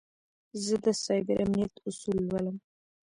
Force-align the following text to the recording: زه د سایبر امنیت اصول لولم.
زه 0.63 0.75
د 0.85 0.87
سایبر 1.03 1.37
امنیت 1.45 1.73
اصول 1.87 2.17
لولم. 2.27 2.57